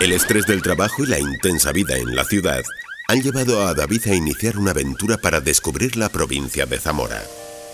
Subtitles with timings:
[0.00, 2.62] El estrés del trabajo y la intensa vida en la ciudad
[3.08, 7.22] han llevado a David a iniciar una aventura para descubrir la provincia de Zamora,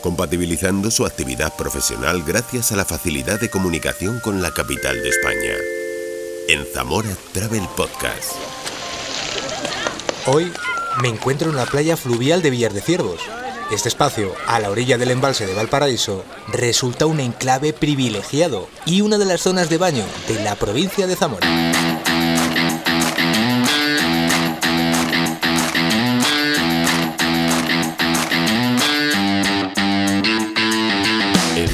[0.03, 5.55] compatibilizando su actividad profesional gracias a la facilidad de comunicación con la capital de España.
[6.49, 8.33] En Zamora Travel Podcast.
[10.27, 10.53] Hoy
[11.03, 13.21] me encuentro en la playa fluvial de Villar de Ciervos.
[13.71, 19.17] Este espacio, a la orilla del embalse de Valparaíso, resulta un enclave privilegiado y una
[19.17, 21.94] de las zonas de baño de la provincia de Zamora.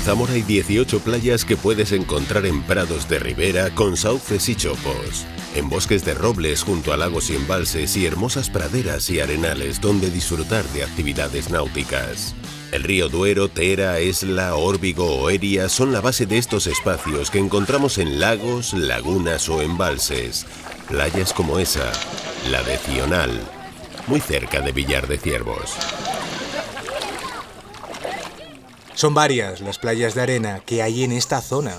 [0.00, 4.54] En Zamora hay 18 playas que puedes encontrar en prados de ribera con sauces y
[4.54, 9.78] chopos, en bosques de robles junto a lagos y embalses y hermosas praderas y arenales
[9.78, 12.34] donde disfrutar de actividades náuticas.
[12.72, 17.38] El río Duero, Tera, Esla, Órbigo o Eria son la base de estos espacios que
[17.38, 20.46] encontramos en lagos, lagunas o embalses.
[20.88, 21.92] Playas como esa,
[22.50, 23.38] la de Cional,
[24.06, 25.76] muy cerca de Villar de Ciervos.
[29.00, 31.74] Son varias las playas de arena que hay en esta zona.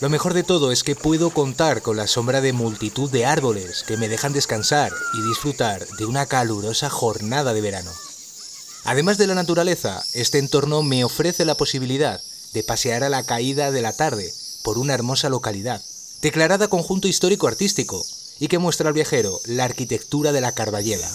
[0.00, 3.84] Lo mejor de todo es que puedo contar con la sombra de multitud de árboles
[3.86, 7.92] que me dejan descansar y disfrutar de una calurosa jornada de verano.
[8.82, 12.20] Además de la naturaleza, este entorno me ofrece la posibilidad
[12.52, 15.80] de pasear a la caída de la tarde por una hermosa localidad,
[16.20, 18.04] declarada conjunto histórico artístico,
[18.40, 21.08] y que muestra al viajero la arquitectura de la Carballeda.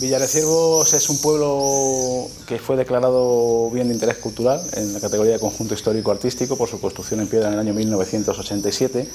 [0.00, 5.38] Villarreciervos es un pueblo que fue declarado bien de interés cultural en la categoría de
[5.38, 9.06] conjunto histórico-artístico por su construcción en piedra en el año 1987,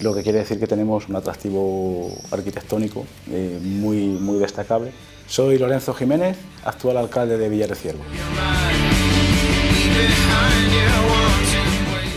[0.00, 4.92] lo que quiere decir que tenemos un atractivo arquitectónico eh, muy, muy destacable.
[5.28, 8.04] Soy Lorenzo Jiménez, actual alcalde de Villarreciervos.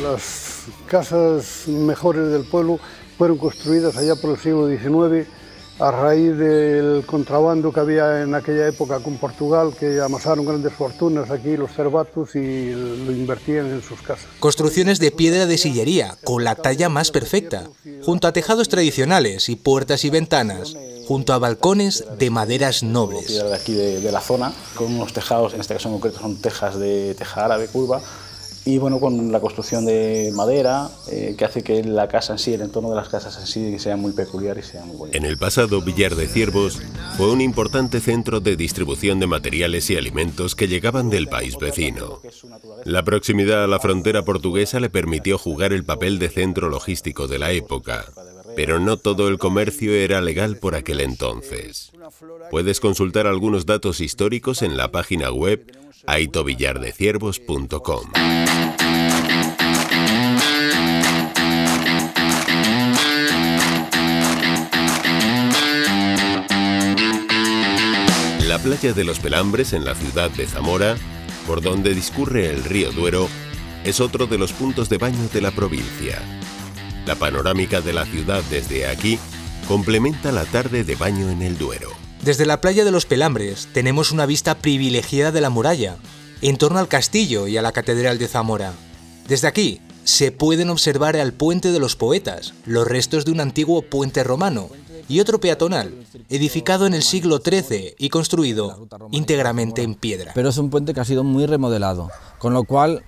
[0.01, 2.79] Las casas mejores del pueblo
[3.15, 5.27] fueron construidas allá por el siglo XIX
[5.79, 11.29] a raíz del contrabando que había en aquella época con Portugal, que amasaron grandes fortunas
[11.29, 14.25] aquí los cervatos y lo invertían en sus casas.
[14.39, 17.69] Construcciones de piedra de sillería, con la talla más perfecta,
[18.03, 20.75] junto a tejados tradicionales y puertas y ventanas,
[21.07, 23.25] junto a balcones de maderas nobles.
[23.27, 26.19] Piedra de aquí de, de la zona, con unos tejados, en este caso en concreto
[26.19, 28.01] son tejas de teja árabe curva,
[28.67, 32.53] y bueno, con la construcción de madera, eh, que hace que la casa en sí,
[32.53, 35.17] el entorno de las casas en sí, sea muy peculiar y sea muy bonito.
[35.17, 36.81] En el pasado, Villar de Ciervos
[37.15, 42.19] fue un importante centro de distribución de materiales y alimentos que llegaban del país vecino.
[42.83, 47.39] La proximidad a la frontera portuguesa le permitió jugar el papel de centro logístico de
[47.39, 48.03] la época,
[48.57, 51.93] pero no todo el comercio era legal por aquel entonces.
[52.51, 55.65] Puedes consultar algunos datos históricos en la página web
[56.05, 58.11] aitovillardeciervos.com.
[68.47, 70.95] La playa de los Pelambres en la ciudad de Zamora,
[71.45, 73.29] por donde discurre el río Duero,
[73.83, 76.19] es otro de los puntos de baño de la provincia.
[77.05, 79.19] La panorámica de la ciudad desde aquí
[79.67, 82.06] complementa la tarde de baño en el Duero.
[82.27, 85.95] Desde la playa de los Pelambres tenemos una vista privilegiada de la muralla,
[86.41, 88.73] en torno al castillo y a la catedral de Zamora.
[89.29, 93.81] Desde aquí se pueden observar al puente de los poetas, los restos de un antiguo
[93.81, 94.67] puente romano
[95.07, 100.33] y otro peatonal, edificado en el siglo XIII y construido íntegramente en piedra.
[100.35, 103.03] Pero es un puente que ha sido muy remodelado, con lo cual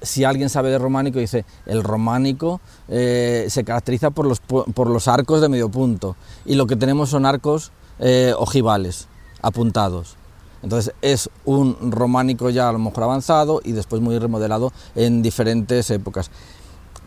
[0.00, 5.08] si alguien sabe de románico, dice, el románico eh, se caracteriza por los, por los
[5.08, 9.08] arcos de medio punto y lo que tenemos son arcos eh, ojivales,
[9.42, 10.16] apuntados.
[10.62, 15.90] Entonces es un románico ya a lo mejor avanzado y después muy remodelado en diferentes
[15.90, 16.30] épocas.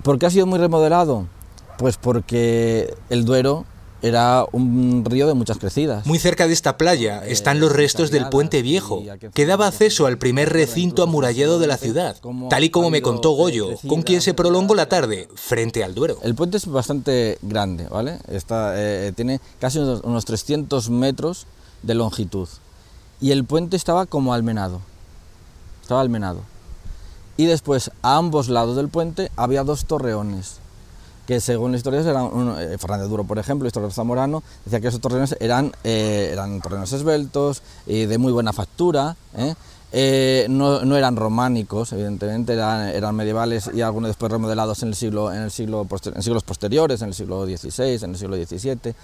[0.04, 1.28] ¿Por qué ha sido muy remodelado?
[1.78, 3.66] Pues porque el Duero
[4.02, 6.06] era un río de muchas crecidas.
[6.06, 10.18] Muy cerca de esta playa están los restos del puente viejo, que daba acceso al
[10.18, 12.16] primer recinto amurallado de la ciudad,
[12.50, 16.18] tal y como me contó Goyo, con quien se prolongó la tarde frente al Duero.
[16.24, 18.20] El puente es bastante grande, ¿vale?
[18.28, 21.48] Está, eh, tiene casi unos, unos 300 metros
[21.84, 22.48] de longitud
[23.22, 24.82] y el puente estaba como almenado,
[25.82, 26.42] estaba almenado.
[27.38, 30.60] Y después a ambos lados del puente había dos torreones
[31.30, 34.88] que según las historias eran, un, eh, Fernández Duro, por ejemplo, historiador zamorano, decía que
[34.88, 39.54] esos torreones eran, eh, eran torreones esbeltos y de muy buena factura, ¿eh?
[40.50, 45.44] No, no, eran románicos, evidentemente, eran, medievales y algunos después remodelados en, el siglo, en,
[45.44, 45.88] el siglo
[46.20, 48.96] siglos posteriores, en el siglo XVI, en el siglo XVII.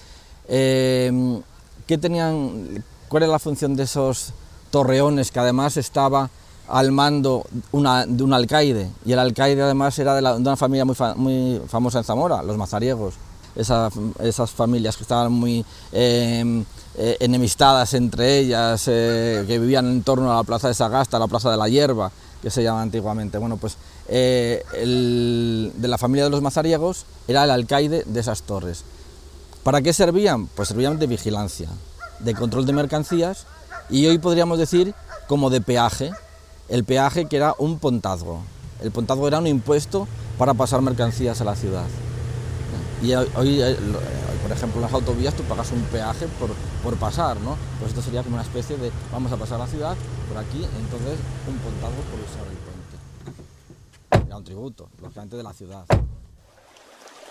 [0.48, 1.42] Eh,
[1.86, 4.34] ¿qué tenían, ¿Cuál era la función de esos
[4.72, 6.32] torreones que además estaba
[6.68, 12.00] al mando de un alcaide, y el alcaide además era de, una familia muy, famosa
[12.00, 13.16] en Zamora, los mazariegos,
[13.56, 16.66] esas familias que estaban muy em,
[16.98, 21.28] eh, enemistadas entre ellas, eh, que vivían en torno a la plaza de Sagasta, la
[21.28, 23.38] plaza de la Hierba, que se llama antiguamente.
[23.38, 23.78] Bueno, pues
[24.08, 28.84] eh, de la familia de los mazariegos era el alcaide de esas torres.
[29.64, 30.48] ¿Para qué servían?
[30.48, 31.70] Pues servían de vigilancia,
[32.20, 33.46] de control de mercancías
[33.90, 34.94] y hoy podríamos decir
[35.28, 36.12] como de peaje,
[36.70, 38.42] el peaje que era un pontazgo.
[38.82, 40.08] El pontazgo era un impuesto
[40.38, 41.86] para pasar mercancías a la ciudad.
[43.02, 43.78] Y hoy, eh,
[44.42, 46.50] por ejemplo, las autovías tú pagas un peaje por,
[46.84, 47.58] por pasar, ¿no?
[47.80, 49.96] Pues esto sería como una especie de vamos a pasar a la ciudad
[50.28, 52.58] por aquí, entonces un pontazgo por usar el
[54.18, 54.28] puente.
[54.28, 55.86] Era un tributo, lógicamente, de la ciudad.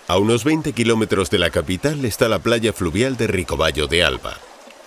[0.06, 4.34] A unos 20 kilómetros de la capital está la playa fluvial de Ricoballo de Alba,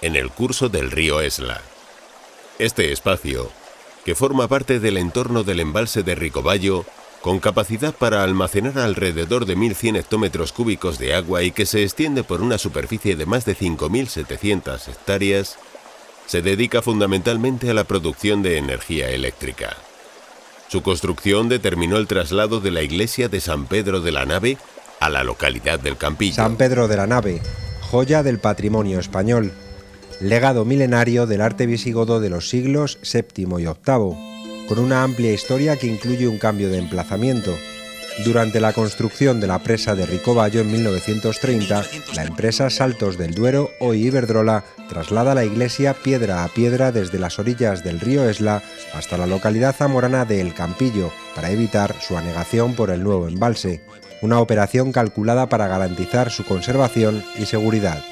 [0.01, 1.61] en el curso del río Esla.
[2.59, 3.49] Este espacio,
[4.07, 6.85] que forma parte del entorno del embalse de Ricoballo,
[7.21, 12.23] con capacidad para almacenar alrededor de 1.100 hectómetros cúbicos de agua y que se extiende
[12.23, 15.57] por una superficie de más de 5.700 hectáreas,
[16.25, 19.75] se dedica fundamentalmente a la producción de energía eléctrica.
[20.69, 24.57] Su construcción determinó el traslado de la iglesia de San Pedro de la Nave
[25.01, 26.35] a la localidad del Campillo.
[26.35, 27.41] San Pedro de la Nave,
[27.81, 29.51] joya del patrimonio español,
[30.19, 35.77] legado milenario del arte visigodo de los siglos VII y VIII, con una amplia historia
[35.77, 37.53] que incluye un cambio de emplazamiento.
[38.25, 41.83] Durante la construcción de la presa de Ricoballo en 1930,
[42.15, 47.37] la empresa Saltos del Duero, hoy Iberdrola, traslada la iglesia piedra a piedra desde las
[47.37, 48.63] orillas del río Esla
[48.95, 53.81] hasta la localidad zamorana de El Campillo, para evitar su anegación por el nuevo embalse
[54.21, 58.03] una operación calculada para garantizar su conservación y seguridad.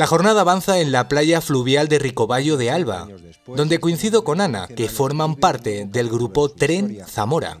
[0.00, 3.06] La jornada avanza en la playa fluvial de Ricoballo de Alba,
[3.46, 7.58] donde coincido con Ana, que forman parte del grupo Tren Zamora.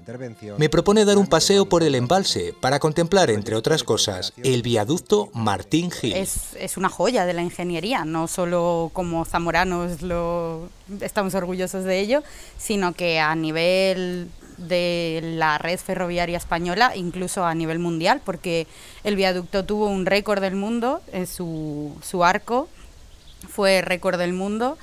[0.56, 5.28] Me propone dar un paseo por el embalse para contemplar, entre otras cosas, el viaducto
[5.34, 6.14] Martín Gil.
[6.14, 10.70] Es, es una joya de la ingeniería, no solo como zamoranos lo,
[11.02, 12.22] estamos orgullosos de ello,
[12.56, 18.66] sino que a nivel de la red ferroviaria española, incluso a nivel mundial, porque
[19.04, 22.68] el viaducto tuvo un récord del mundo, en su, su arco
[23.48, 24.76] fue récord del mundo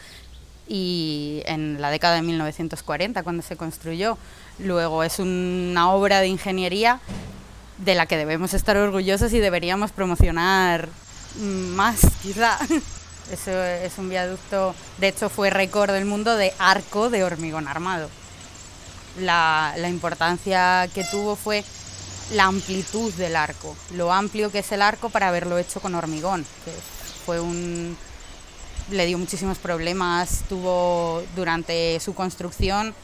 [0.67, 4.17] y en la década de 1940 cuando se construyó.
[4.59, 6.99] Luego es una obra de ingeniería
[7.77, 10.89] de la que debemos estar orgullosos y deberíamos promocionar
[11.39, 12.57] más, quizá.
[13.31, 18.09] Eso es un viaducto, de hecho fue récord del mundo de arco de hormigón armado
[19.19, 21.63] la, importancia que tuvo fue
[22.33, 26.45] la amplitud del arco, lo amplio que es el arco para haberlo hecho con hormigón,
[26.65, 26.71] que
[27.25, 27.97] fue un
[28.91, 32.95] le dio muchísimos problemas, tuvo durante su construcción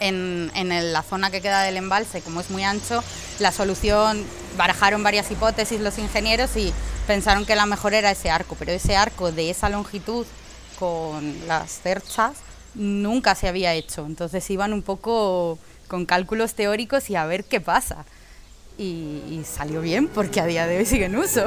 [0.00, 3.04] en, en, la zona que queda del embalse, como es muy ancho,
[3.38, 4.24] la solución,
[4.56, 6.72] barajaron varias hipótesis los ingenieros y
[7.06, 10.26] pensaron que la mejor era ese arco, pero ese arco de esa longitud
[10.78, 12.32] con las cerchas
[12.76, 14.06] nunca se había hecho.
[14.06, 15.58] Entonces iban un poco
[15.88, 18.04] con cálculos teóricos y a ver qué pasa.
[18.78, 21.44] Y, salió bien porque a día de hoy sigue en uso.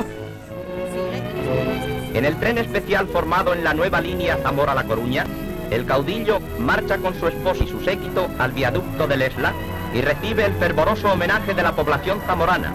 [2.13, 5.25] En el tren especial formado en la nueva línea Zamora-La Coruña,
[5.69, 9.53] el caudillo marcha con su esposa y su séquito al viaducto del Esla
[9.93, 12.73] y recibe el fervoroso homenaje de la población zamorana.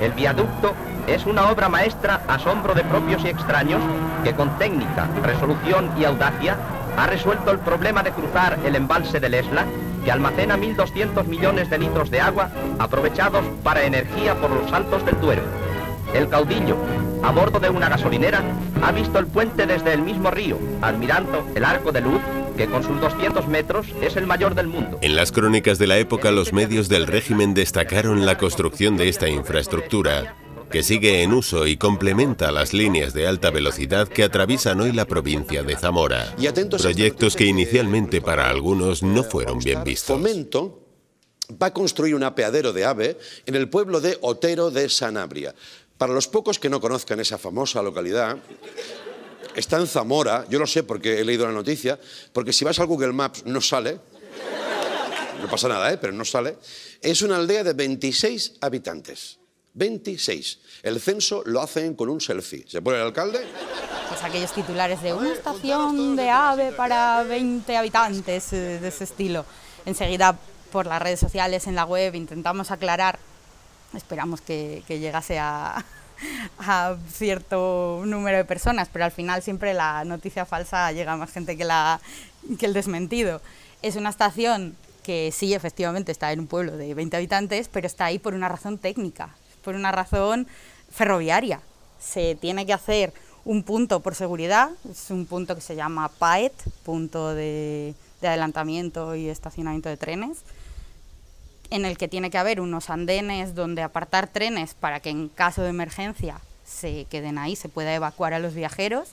[0.00, 0.74] El viaducto
[1.06, 3.80] es una obra maestra asombro de propios y extraños
[4.24, 6.56] que con técnica, resolución y audacia
[6.96, 9.66] ha resuelto el problema de cruzar el embalse del Esla,
[10.04, 15.20] que almacena 1.200 millones de litros de agua aprovechados para energía por los saltos del
[15.20, 15.42] Duero.
[16.14, 16.76] El caudillo,
[17.22, 18.42] a bordo de una gasolinera,
[18.82, 22.20] ha visto el puente desde el mismo río, admirando el arco de luz
[22.56, 24.98] que con sus 200 metros es el mayor del mundo.
[25.00, 29.28] En las crónicas de la época los medios del régimen destacaron la construcción de esta
[29.28, 30.34] infraestructura
[30.72, 35.04] que sigue en uso y complementa las líneas de alta velocidad que atraviesan hoy la
[35.04, 36.34] provincia de Zamora.
[36.78, 40.16] Proyectos que inicialmente para algunos no fueron bien vistos.
[40.16, 40.80] Fomento
[41.62, 45.54] va a construir un apeadero de ave en el pueblo de Otero de Sanabria.
[45.98, 48.38] Para los pocos que no conozcan esa famosa localidad,
[49.54, 52.00] está en Zamora, yo lo sé porque he leído la noticia,
[52.32, 54.00] porque si vas al Google Maps no sale,
[55.38, 55.98] no pasa nada, ¿eh?
[55.98, 56.56] pero no sale,
[57.02, 59.41] es una aldea de 26 habitantes.
[59.74, 60.58] 26.
[60.82, 62.64] El censo lo hacen con un selfie.
[62.68, 63.40] Se pone el alcalde.
[64.08, 69.46] Pues aquellos titulares de una estación de AVE para 20 habitantes eh, de ese estilo.
[69.86, 70.38] Enseguida
[70.70, 73.18] por las redes sociales, en la web, intentamos aclarar.
[73.94, 75.84] Esperamos que, llegase a,
[76.58, 81.30] a cierto número de personas, pero al final siempre la noticia falsa llega a más
[81.30, 82.00] gente que, la,
[82.58, 83.40] que el desmentido.
[83.82, 88.06] Es una estación que sí, efectivamente, está en un pueblo de 20 habitantes, pero está
[88.06, 90.46] ahí por una razón técnica, por una razón
[90.90, 91.60] ferroviaria.
[92.00, 93.12] Se tiene que hacer
[93.44, 96.52] un punto por seguridad, es un punto que se llama PAET,
[96.84, 100.38] punto de, de adelantamiento y estacionamiento de trenes,
[101.70, 105.62] en el que tiene que haber unos andenes donde apartar trenes para que en caso
[105.62, 109.10] de emergencia se queden ahí, se pueda evacuar a los viajeros.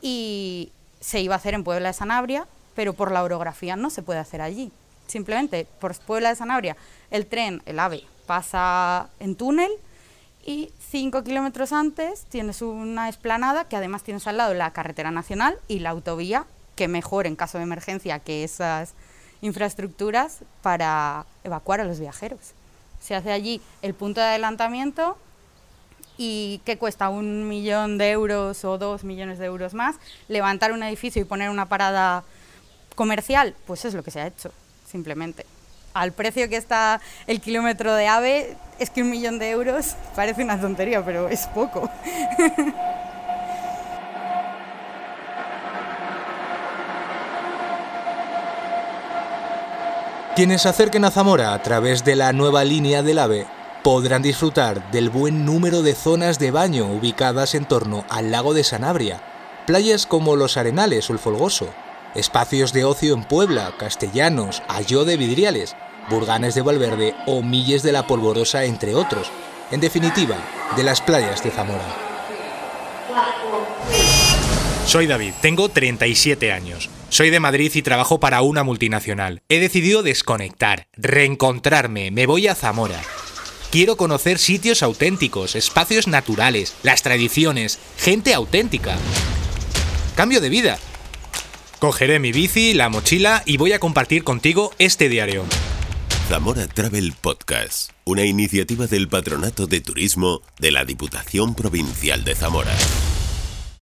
[0.00, 4.02] Y se iba a hacer en Puebla de Sanabria, pero por la orografía no se
[4.02, 4.70] puede hacer allí.
[5.06, 6.76] Simplemente por Puebla de Sanabria
[7.10, 9.70] el tren, el AVE, pasa en túnel
[10.44, 15.58] y cinco kilómetros antes tienes una esplanada que además tienes al lado la carretera nacional
[15.68, 18.94] y la autovía, que mejor en caso de emergencia que esas
[19.40, 22.52] infraestructuras para evacuar a los viajeros.
[23.00, 25.16] Se hace allí el punto de adelantamiento
[26.16, 29.96] y que cuesta un millón de euros o dos millones de euros más,
[30.28, 32.24] levantar un edificio y poner una parada
[32.94, 34.52] comercial, pues es lo que se ha hecho,
[34.86, 35.46] simplemente.
[35.94, 40.42] Al precio que está el kilómetro de AVE, es que un millón de euros parece
[40.42, 41.90] una tontería, pero es poco.
[50.34, 53.46] Quienes acerquen a Zamora a través de la nueva línea del AVE
[53.82, 58.64] podrán disfrutar del buen número de zonas de baño ubicadas en torno al lago de
[58.64, 59.20] Sanabria,
[59.66, 61.68] playas como Los Arenales o el Folgoso,
[62.14, 65.76] espacios de ocio en Puebla, Castellanos, Ayó de Vidriales,
[66.10, 69.30] Burganes de Valverde o Milles de la Polvorosa, entre otros.
[69.70, 70.36] En definitiva,
[70.76, 71.96] de las playas de Zamora.
[74.86, 76.90] Soy David, tengo 37 años.
[77.08, 79.42] Soy de Madrid y trabajo para una multinacional.
[79.48, 83.00] He decidido desconectar, reencontrarme, me voy a Zamora.
[83.70, 88.96] Quiero conocer sitios auténticos, espacios naturales, las tradiciones, gente auténtica.
[90.14, 90.78] Cambio de vida.
[91.78, 95.44] Cogeré mi bici, la mochila y voy a compartir contigo este diario.
[96.28, 102.72] Zamora Travel Podcast, una iniciativa del Patronato de Turismo de la Diputación Provincial de Zamora.